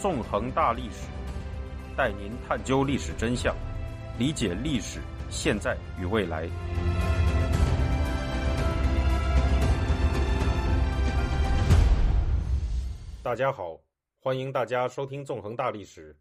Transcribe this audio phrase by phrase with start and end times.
[0.00, 1.06] 纵横大历史，
[1.94, 3.54] 带您探究历史真相，
[4.18, 4.98] 理解历史
[5.28, 6.48] 现在与未来。
[13.22, 13.78] 大家好，
[14.18, 16.14] 欢迎大家收听《纵横大历史》，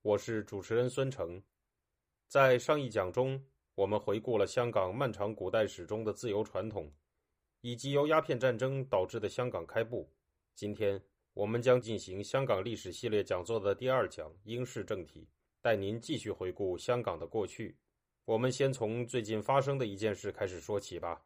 [0.00, 1.38] 我是主持人孙成。
[2.28, 3.38] 在上一讲中，
[3.74, 6.90] 我们回顾了香港漫长古代史中的自由传统，
[7.60, 10.10] 以及由鸦片战争导致的香港开埠。
[10.54, 10.98] 今天，
[11.36, 15.28] 我们将进行香港历史系列讲座的第二讲——英式政体，
[15.60, 17.76] 带您继续回顾香港的过去。
[18.24, 21.22] 我们先从最近发生的一件事开始说起吧。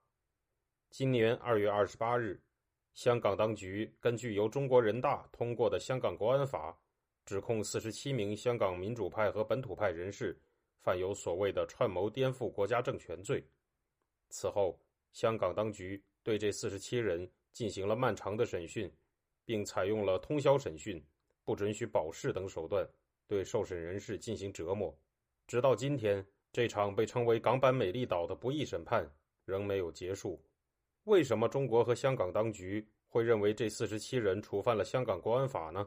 [0.91, 2.43] 今年二月二十八日，
[2.93, 6.73] 香港当局根据由中国人大通过的《香港国安法》，
[7.25, 10.37] 指控四十七名香港民主派和本土派人士
[10.81, 13.47] 犯有所谓的串谋颠覆国家政权罪。
[14.29, 14.77] 此后，
[15.13, 18.93] 香港当局对这四十七人进行了漫长的审讯。
[19.51, 21.05] 并采用了通宵审讯、
[21.43, 22.89] 不准许保释等手段，
[23.27, 24.97] 对受审人士进行折磨。
[25.49, 29.05] 直到今天，这场被称为“港版美丽岛”的不义审判
[29.45, 30.41] 仍没有结束。
[31.03, 35.85] 为什么中国和香港当局会认为这四十七人触犯了香港国安法呢？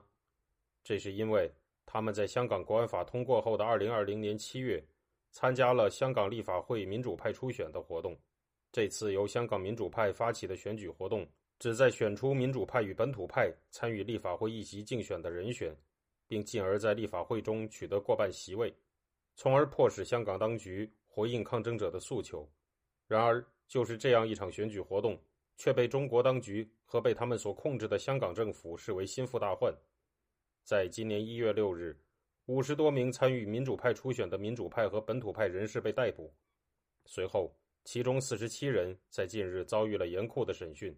[0.84, 1.50] 这是因为
[1.86, 4.86] 他们在香港国安法通过后的二零二零年七月，
[5.32, 8.20] 参加了香港立法会民主派初选的活动。
[8.74, 11.26] 这次由香港民主派发起的选举活动。
[11.64, 15.74] 旨在选出民主派与本土派参与立法会议席竞选的人选，
[16.28, 18.76] 并进而在立法会中取得过半席位，
[19.38, 22.46] 从而迫使香港当局回应抗争者的诉求。
[23.08, 25.18] 然而，就是这样一场选举活动，
[25.56, 29.74] 却被中国当局和被他们所控制的香港政府视为心腹大患。
[30.66, 31.98] 在今年一月六日，
[32.48, 36.30] 五十多名参与民主派初选的民主派和本土派人士被逮捕，
[37.06, 37.56] 随后，
[37.86, 40.94] 其中四十七人在近日遭遇了严酷的审讯。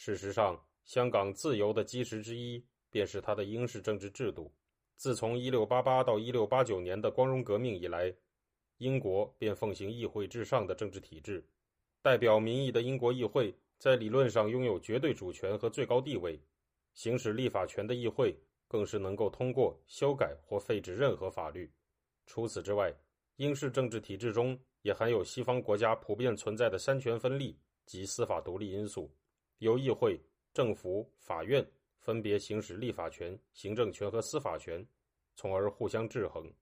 [0.00, 4.48] 事实上，香港自由的基石之一便是它的英式政治制度。
[4.94, 8.14] 自从1688到1689年的光荣革命以来，
[8.76, 11.44] 英国便奉行议会至上的政治体制。
[12.00, 16.40] 代表民意的英国议会在理论上拥有绝对主权和最高地位，
[16.94, 18.32] 行使立法权的议会
[18.68, 21.68] 更是能够通过修改或废止任何法律。
[22.24, 22.94] 除此之外，
[23.34, 29.12] 英式政治体制中也含有西方国家普遍存在的三权分立及司法独立因素。
[29.58, 30.20] 由议会、
[30.52, 31.66] 政府、法院
[31.98, 34.86] 分别行使立法权、行政权和司法权，
[35.34, 36.52] 从而互相制衡。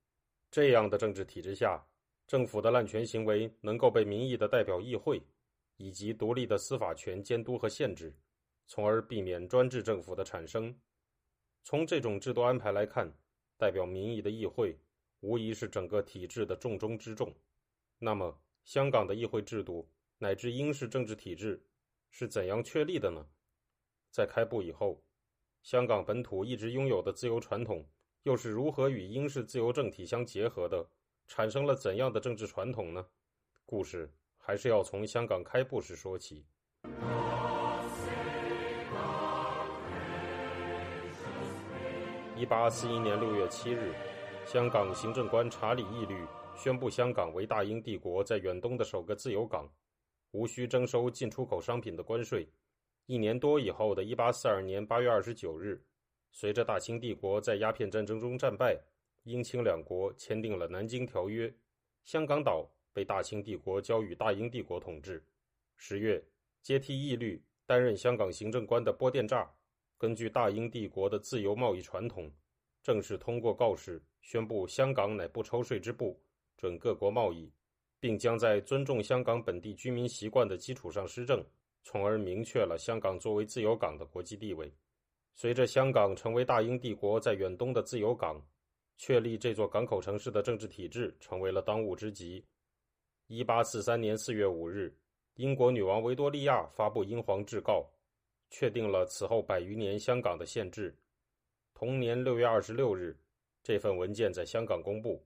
[0.50, 1.84] 这样的政治体制下，
[2.26, 5.20] 政府的滥权行为能够被民意的代表议会
[5.76, 8.14] 以及独立的司法权监督和限制，
[8.66, 10.74] 从而避免专制政府的产生。
[11.62, 13.12] 从这种制度安排来看，
[13.58, 14.78] 代表民意的议会
[15.20, 17.34] 无疑是整个体制的重中之重。
[17.98, 21.60] 那么，香港的议会制度乃至英式政治体制？
[22.18, 23.26] 是怎样确立的呢？
[24.10, 25.04] 在开埠以后，
[25.62, 27.86] 香港本土一直拥有的自由传统，
[28.22, 30.88] 又是如何与英式自由政体相结合的？
[31.26, 33.06] 产生了怎样的政治传统呢？
[33.66, 36.46] 故事还是要从香港开埠时说起。
[42.34, 43.92] 一八四一年六月七日，
[44.46, 46.26] 香港行政官查理义律
[46.56, 49.70] 宣布，香港为大英帝国在远东的首个自由港。
[50.36, 52.46] 无需征收进出口商品的关税。
[53.06, 55.82] 一年多以后的1842年8月29日，
[56.30, 58.78] 随着大清帝国在鸦片战争中战败，
[59.22, 61.48] 英清两国签订了《南京条约》，
[62.04, 65.24] 香港岛被大清帝国交予大英帝国统治。
[65.76, 66.22] 十月，
[66.60, 69.50] 接替义律担任香港行政官的波电乍，
[69.96, 72.30] 根据大英帝国的自由贸易传统，
[72.82, 76.20] 正式通过告示宣布香港乃不抽税之部，
[76.58, 77.50] 准各国贸易。
[77.98, 81.44] 并将在尊重香港本地居民习惯的基础上施政，
[81.82, 84.72] 从而明确了香港作为自由港的国际地位。
[85.34, 88.42] 随着香港成为大英帝国在远东的自由港，
[88.96, 92.44] 确立这座港口城市的政治体制成为了当务之急。
[93.26, 94.96] 一八四三年四月五日，
[95.34, 97.86] 英国女王维多利亚发布英皇制诰，
[98.50, 100.96] 确定了此后百余年香港的宪制。
[101.74, 103.14] 同年六月二十六日，
[103.62, 105.22] 这份文件在香港公布。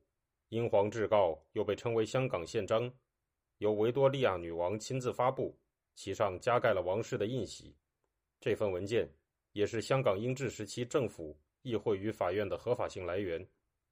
[0.51, 2.93] 英皇制诰又被称为香港宪章，
[3.59, 5.57] 由维多利亚女王亲自发布，
[5.95, 7.73] 其上加盖了王室的印玺。
[8.41, 9.09] 这份文件
[9.53, 13.47] 也是香港英治时期政府、议会与法院的合法性来源。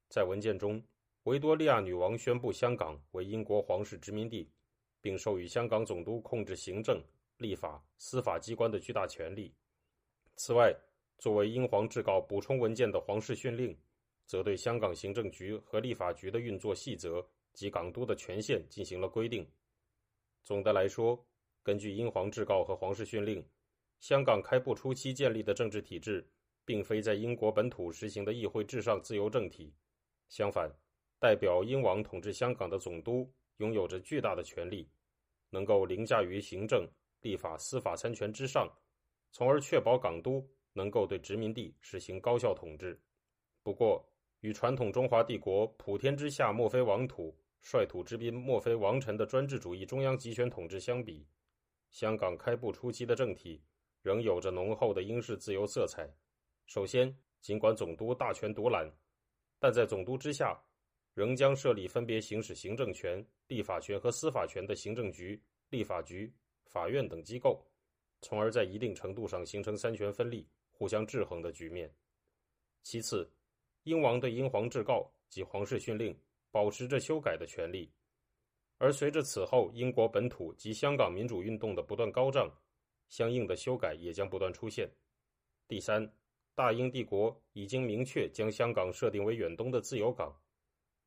[0.09, 0.83] 在文件中，
[1.23, 4.51] 维多利亚女王宣布香港为英国皇室殖民地，
[5.01, 7.01] 并授予香港总督控制行政、
[7.37, 9.55] 立法、司法机关的巨大权力。
[10.35, 10.75] 此外，
[11.19, 13.79] 作为英皇制诰补充文件的皇室训令。
[14.29, 19.45] 则对香港行政局和立法局的运作细则及港督的权限进行了规定。
[20.45, 21.27] 总的来说，
[21.63, 23.43] 根据英皇制诰和皇室训令，
[24.01, 26.31] 香港开埠初期建立的政治体制
[26.67, 29.75] 并非在英国本土实行的议会至上自由政体，
[30.29, 30.71] 相反，
[31.19, 34.87] 代表英王统治香港的总督拥有着巨大的权力，
[35.49, 36.87] 能够凌驾于行政、
[37.23, 38.71] 立法、司法三权之上，
[39.33, 43.01] 从而确保港督能够对殖民地实行高效统治。
[43.63, 44.07] 不过，
[44.41, 51.27] 与传统中华帝国“普天之下莫非王土，率土之滨莫非王臣”的专制主义中央集权统治相比，
[51.91, 53.61] 香港开埠初期的政体
[54.01, 56.09] 仍有着浓厚的英式自由色彩。
[56.67, 58.89] 首先，尽管总督大权独揽，
[59.59, 60.57] 但在总督之下，
[61.15, 66.33] 仍将设立分别行使行政权、立法权和司法权的行政局、立法局、
[66.67, 67.61] 法院等机构，
[68.21, 71.93] 从而在一定程度上形成三权分立、互相制衡的局面。
[72.85, 73.29] 其次，
[73.89, 76.15] 英王对英皇制诰及皇室训令
[76.51, 77.91] 保持着修改的权利，
[78.77, 82.53] 而随着此后英国本土及香港民主运动的不断高涨，
[83.09, 84.91] 相应的修改也将不断出现。
[85.67, 86.07] 第三，
[86.55, 90.39] 大英帝国已经明确将香港设定为远东的自由港，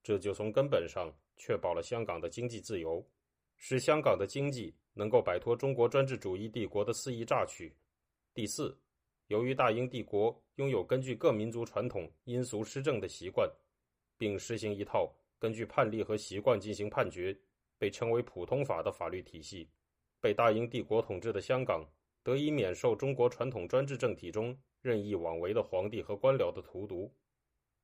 [0.02, 3.08] 这就从根本上确保了香港的经济自由，
[3.58, 7.72] 使香港的经济能够摆脱中国专制主义帝国的肆意榨取。
[8.34, 8.76] 第四。
[9.32, 13.50] 由于大英帝国拥有根据各民族传统因俗施政的习惯，
[14.18, 17.34] 并实行一套根据判例和习惯进行判决，
[17.78, 19.70] 被称为普通法的法律体系，
[20.20, 21.90] 被大英帝国统治的香港
[22.22, 27.10] 得以免受中国传统专制政体中任意妄为的皇帝和官僚的荼毒，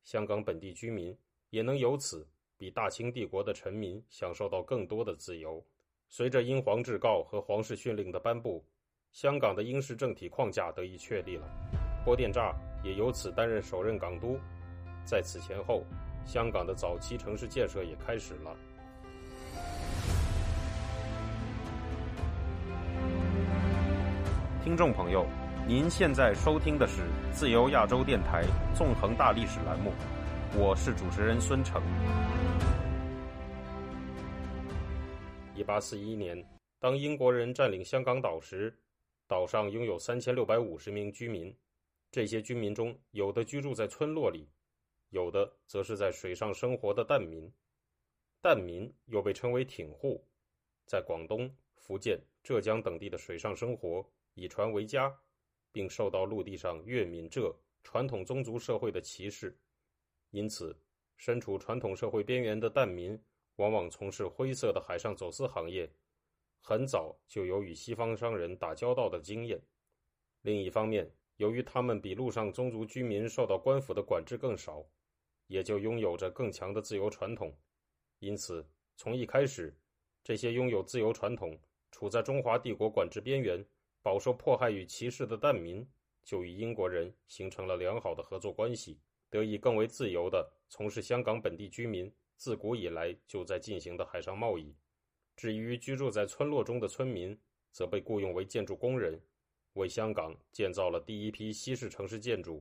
[0.04, 1.16] 香港本地居民
[1.48, 2.28] 也能由此
[2.58, 5.66] 比大清帝国的臣民享受到更多的自由。
[6.10, 8.62] 随着英皇制诰和皇室训令的颁布。
[9.12, 11.48] 香港的英式政体框架得以确立了，
[12.04, 14.38] 波电栅也由此担任首任港督。
[15.04, 15.82] 在此前后，
[16.24, 18.56] 香港的早期城市建设也开始了。
[24.62, 25.26] 听众朋友，
[25.66, 27.02] 您现在收听的是
[27.32, 28.44] 自由亚洲电台
[28.74, 29.90] 纵横大历史栏目，
[30.54, 31.82] 我是主持人孙成。
[35.54, 36.44] 一八四一年，
[36.78, 38.72] 当英国人占领香港岛时。
[39.28, 41.54] 岛上拥有三千六百五十名居民，
[42.10, 44.48] 这些居民中有的居住在村落里，
[45.10, 47.52] 有的则是在水上生活的淡民。
[48.40, 50.26] 淡民又被称为艇户，
[50.86, 54.02] 在广东、福建、浙江等地的水上生活
[54.32, 55.14] 以船为家，
[55.70, 57.54] 并受到陆地上粤闽浙
[57.84, 59.54] 传统宗族社会的歧视，
[60.30, 60.74] 因此
[61.18, 63.20] 身处传统社会边缘的淡民
[63.56, 65.86] 往往从事灰色的海上走私行业。
[66.60, 69.60] 很早就有与西方商人打交道的经验。
[70.42, 74.84] 另一方面，由于他们比陆上宗族居民受到官府的管制更少，
[75.46, 77.56] 也就拥有着更强的自由传统。
[78.18, 78.66] 因此，
[78.96, 79.76] 从一开始，
[80.22, 81.58] 这些拥有自由传统、
[81.90, 83.64] 处在中华帝国管制边缘、
[84.02, 85.88] 饱受迫害与歧视的难民，
[86.24, 89.00] 就与英国人形成了良好的合作关系，
[89.30, 94.74] 得以更为自由地从事香港本地居民自古以来就在进行的海上贸易。
[95.38, 97.38] 至于居住在村落中的村民，
[97.70, 99.22] 则被雇佣为建筑工人，
[99.74, 102.60] 为香港建造了第一批西式城市建筑。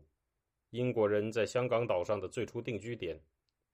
[0.69, 3.19] 英国人在香港岛上的最初定居点，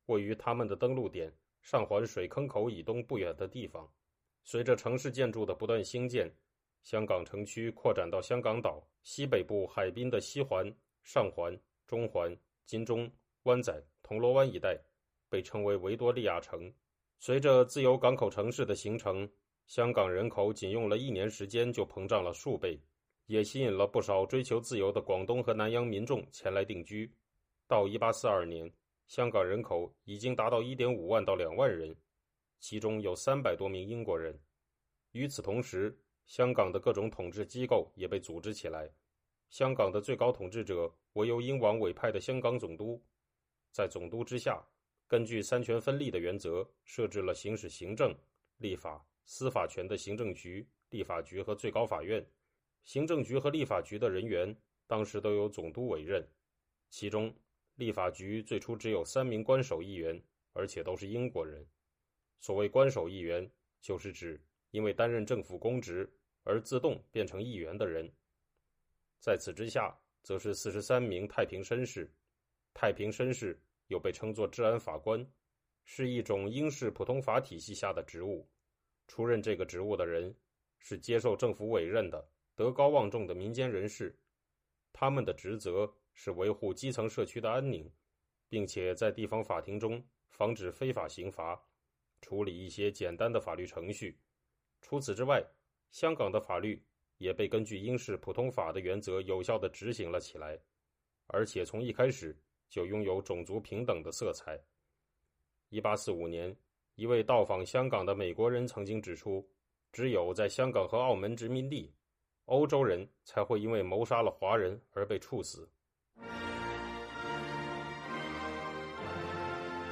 [0.06, 1.30] 位于他们的登陆点
[1.62, 3.92] 上环水坑口以东不远的地方。
[4.46, 6.34] 随着城市建筑的不断兴建，
[6.82, 10.74] 香港城区扩展到香港岛西北部海滨的西环、
[11.04, 11.54] 上环、
[11.86, 12.34] 中环、
[12.66, 13.12] 金钟、
[13.44, 14.80] 湾仔、铜锣湾一带，
[15.28, 16.74] 被称为维多利亚城。
[17.26, 19.26] 随着自由港口城市的形成，
[19.66, 22.78] 香港人口仅用了一年时间就膨胀了数倍，
[23.28, 27.10] 也吸引了不少追求自由的广东和南洋民众前来定居。
[27.66, 28.74] 到1842年，
[29.08, 31.96] 香港人口已经达到1.5万到2万人，
[32.60, 34.38] 其中有300多名英国人。
[35.14, 38.92] 与此同时，香港的各种统治机构也被组织起来。
[39.50, 43.02] 香港的最高统治者为由英王委派的香港总督，
[43.72, 44.62] 在总督之下。
[45.14, 48.18] 根据三权分立的原则，设置了行使行政、
[48.58, 52.26] 立法、司法权的行政局、立法局和最高法院。
[52.84, 56.28] 行政局和立法局的人员当时都由总督委任，
[56.90, 57.32] 其中
[57.76, 60.20] 立法局最初只有三名官守议员，
[60.52, 61.64] 而且都是英国人。
[62.40, 63.48] 所谓官守议员，
[63.82, 68.12] 就是指因为担任政府公职而自动变成议员的人。
[69.20, 72.12] 在此之下，则是四十三名太平绅士。
[72.74, 73.62] 太平绅士。
[73.94, 75.24] 又被称作治安法官，
[75.86, 78.50] 是一种英式普通法体系下的职务。
[79.08, 80.36] 出任这个职务的人
[80.80, 84.18] 是接受政府委任的德高望重的民间人士，
[84.92, 87.88] 他们的职责是维护基层社区的安宁，
[88.50, 91.64] 并且在地方法庭中防止非法刑罚，
[92.20, 94.20] 处理一些简单的法律程序。
[94.82, 95.46] 除此之外，
[95.92, 96.84] 香港的法律
[97.20, 100.60] 也被根据英式普通法的原则有效地执行了起来。
[101.28, 102.38] 而且从一开始
[102.74, 104.60] 就拥有种族平等的色彩。
[105.70, 106.58] 一八四五年，
[106.96, 109.48] 一位到访香港的美国人曾经指出，
[109.92, 111.94] 只有在香港和澳门殖民地，
[112.46, 115.70] 欧洲人才会因为谋杀了华人而被处死。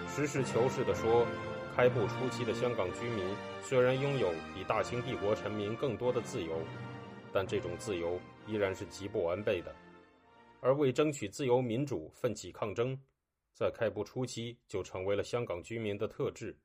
[0.08, 1.28] 实事求是地说，
[1.76, 3.24] 开埠初期的香港居民
[3.62, 6.60] 虽然拥有比大清帝国臣民更多的自由，
[7.32, 9.72] 但这种自由依然是极不完备的。
[10.62, 12.98] 而为争取自由民主奋起抗争。
[13.54, 16.58] 在开埠初期就成为了香港居民的特质。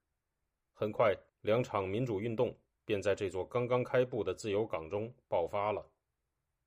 [0.73, 5.85] 很快，两场民主运动便在这座刚刚开埠的自由港中爆发了。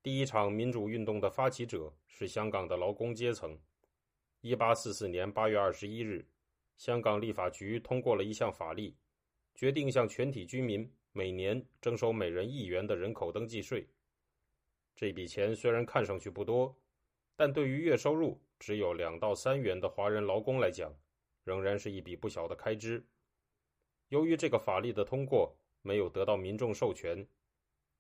[0.04, 3.58] 第一场民主运动的发起者是香港的劳工阶层。
[4.42, 6.26] 一八四四年八月二十一日，
[6.78, 8.96] 香港立法局通过了一项法律，
[9.56, 13.88] 决定向全体居民每年征收每人一元的人口登记税。
[14.96, 16.76] 这笔钱虽然看上去不多，
[17.40, 18.38] 但对于月收入。
[18.60, 20.94] 只有两到三元的华人劳工来讲，
[21.46, 23.02] 仍然是一笔不小的开支。
[24.10, 27.26] 由于这个法律的通过没有得到民众授权，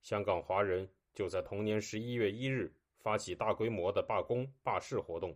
[0.01, 5.33] 香港华人就在同年十一月一日发起大规模的罢工罢市活动。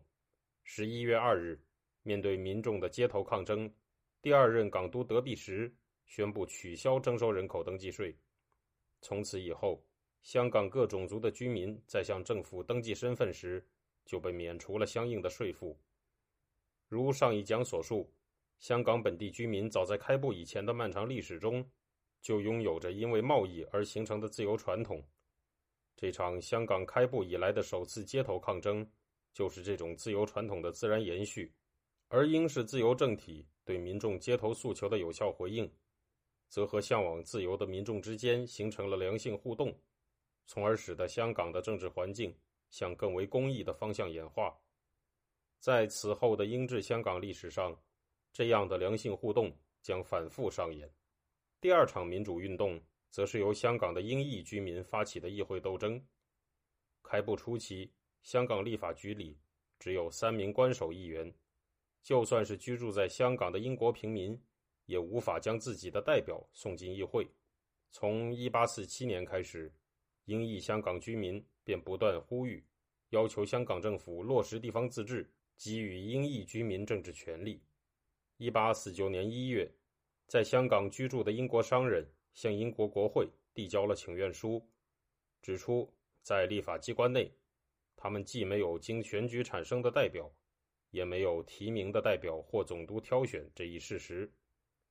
[0.65, 1.57] 十一月二日，
[2.01, 3.73] 面对民众的街头抗争，
[4.21, 5.73] 第二任港督德比石
[6.05, 8.13] 宣布取消征收人口登记税。
[8.99, 9.81] 从此以后，
[10.21, 13.65] 香港各种族的居民在向政府登记身份时，
[14.05, 15.77] 就被免除了相应的税负。
[16.87, 18.13] 如上一讲所述，
[18.59, 21.67] 香港本地居民早在开埠以前的漫长历史中，
[22.21, 25.03] 就拥有着因为贸易而形成的自由传统。
[25.95, 28.89] 这场香港开埠以来的首次街头抗争，
[29.33, 31.53] 就是这种自由传统的自然延续。
[32.09, 35.71] 而英式自由政体对民众街头诉求的有效回应，
[36.47, 39.75] 则和向往自由的民众之间形成了良性互动，
[40.45, 42.35] 从而使得香港的政治环境。
[42.73, 44.59] 向更为公益的方向演化。
[45.59, 47.79] 在此后的英治香港历史上，
[48.31, 50.91] 这样的良性互动将反复上演。
[51.61, 56.03] 第二场民主运动，则是由香港的英裔居民发起的议会斗争。
[57.03, 59.37] 开埠初期，香港立法局里
[59.77, 61.31] 只有三名官守议员，
[62.01, 64.41] 就算是居住在香港的英国平民，
[64.87, 67.29] 也无法将自己的代表送进议会。
[67.91, 69.71] 从1847年开始，
[70.25, 71.45] 英裔香港居民。
[71.63, 72.63] 便不断呼吁，
[73.09, 77.61] 要求香港政府落实地方自治，给予英裔居民政治权利。
[78.37, 79.71] 一八四九年一月，
[80.27, 84.65] 在香港居住的英国商人向英国国会递交了请愿书，
[85.41, 85.91] 指出
[86.21, 87.31] 在立法机关内，
[87.95, 90.29] 他们既没有经选举产生的代表，
[90.89, 94.29] 也没有提名的代表或总督挑选这一事实。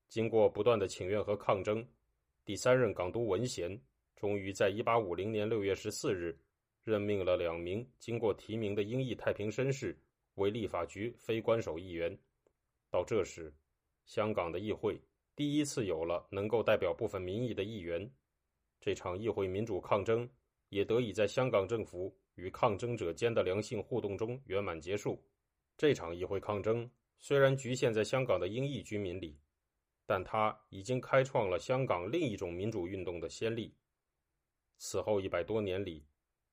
[0.09, 1.87] 经过不断的请愿和抗争，
[2.45, 3.79] 第三任港督文贤
[4.14, 6.38] 终于在一八五零年六月十四日。
[6.85, 9.97] 任命了两名经过提名的英裔太平绅士
[10.35, 12.19] 为立法局非官守议员。
[12.91, 13.55] 到这时，
[14.05, 15.01] 香港的议会
[15.37, 18.11] 第一次有了能够代表部分民意的议员。
[18.81, 20.29] 这场议会民主抗争
[20.71, 25.23] 也得以在香港政府与抗争者间的良性互动中圆满结束。
[25.77, 29.39] 这场议会抗争虽然局限在香港的英裔居民里，
[30.05, 33.73] 但它已经开创了香港另一种民主运动的先例。
[34.79, 36.05] 此后一百多年里。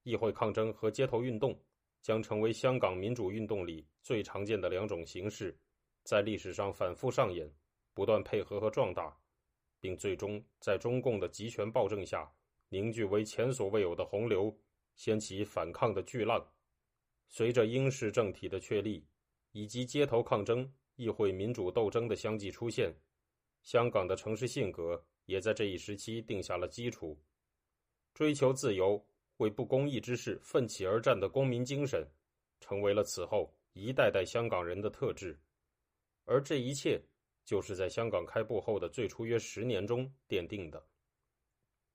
[0.09, 1.55] 议会抗争和街头运动
[2.01, 5.55] 将成为香港民主运动里最常见的两种形式，
[6.03, 7.47] 在历史上反复上演，
[7.93, 9.15] 不断配合和壮大，
[9.79, 12.27] 并最终在中共的集权暴政下
[12.69, 14.51] 凝聚为前所未有的洪流，
[14.95, 16.43] 掀起反抗的巨浪。
[17.27, 19.05] 随着英式政体的确立，
[19.51, 22.91] 以及街头抗争、议会民主斗争的相继出现，
[23.61, 27.15] 香港的城市性格也在这一时期定下了基础，
[28.15, 29.05] 追求自由。
[29.39, 32.05] 为不公义之事奋起而战的公民精神，
[32.59, 35.39] 成为了此后一代代香港人的特质，
[36.25, 37.01] 而这一切
[37.45, 40.85] 就是在香港开埠后的最初约十年中奠定的。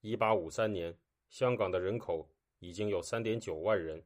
[0.00, 0.96] 一八五三年，
[1.28, 2.26] 香港的人口
[2.60, 4.02] 已经有三点九万人，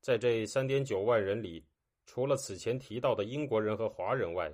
[0.00, 1.66] 在这三点九万人里，
[2.06, 4.50] 除了此前提到的英国人和华人外，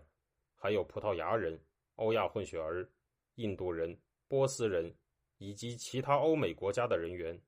[0.57, 1.57] 还有葡萄牙人、
[1.95, 2.91] 欧亚混血儿、
[3.37, 4.93] 印度人、波斯人
[5.39, 7.41] 以及其他欧美国家的人员。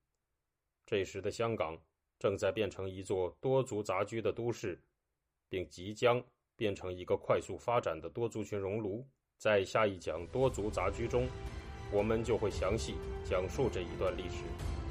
[0.85, 1.79] 这时的香港
[2.19, 4.81] 正在变成一座多族杂居的都市，
[5.49, 6.23] 并即将
[6.57, 9.07] 变成一个快速发展的多族群熔炉。
[9.39, 11.27] 在下一讲多族杂居中，
[11.93, 14.82] 我们就会详细讲述这一段历史。